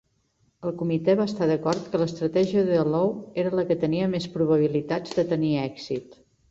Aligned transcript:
El 0.69 0.71
comitè 0.77 1.15
va 1.19 1.27
estar 1.31 1.49
d'acord 1.51 1.85
que 1.91 2.01
l'estratègia 2.03 2.65
de 2.71 2.81
Lowe 2.89 3.45
era 3.45 3.55
la 3.61 3.69
que 3.69 3.81
tenia 3.87 4.13
més 4.17 4.29
probabilitats 4.39 5.19
de 5.21 5.31
tenir 5.35 5.57
èxit. 5.71 6.23